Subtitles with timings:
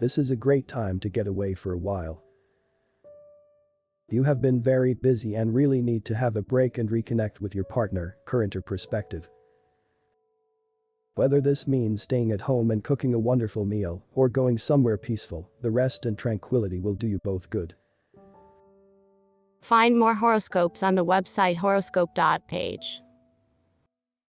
[0.00, 2.22] This is a great time to get away for a while.
[4.08, 7.54] You have been very busy and really need to have a break and reconnect with
[7.54, 9.28] your partner, current or prospective.
[11.16, 15.50] Whether this means staying at home and cooking a wonderful meal or going somewhere peaceful,
[15.62, 17.74] the rest and tranquility will do you both good.
[19.62, 23.02] Find more horoscopes on the website horoscope.page.